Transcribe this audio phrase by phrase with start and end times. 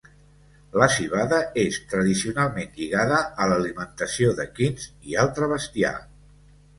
[0.83, 5.93] La civada és tradicionalment lligada a l'alimentació d'equins i altre bestiar.